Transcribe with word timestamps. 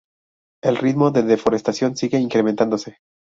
El 0.63 0.77
ritmo 0.77 1.11
de 1.11 1.21
deforestación 1.21 1.95
sigue 1.95 2.17
incrementándose. 2.17 2.97